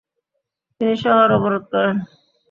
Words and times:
তিনি 0.81 0.93
শহর 1.03 1.27
অবরোধ 1.37 1.63
করেন। 1.71 1.95